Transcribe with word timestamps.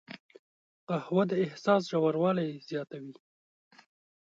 قهوه 0.87 1.23
د 1.31 1.31
احساس 1.45 1.81
ژوروالی 1.91 2.49
زیاتوي 2.69 3.15